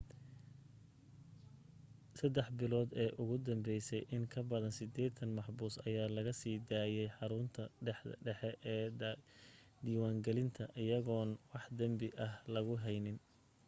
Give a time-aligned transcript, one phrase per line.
[2.21, 7.61] 3 bilood ee ugu danbese in kabadan 80 maxbuus ayaa laga sii daayay xarunta
[8.27, 8.83] dhaxe ee
[9.85, 13.19] diwaan gelinta ayagoon wax danbi ah lagu edeyn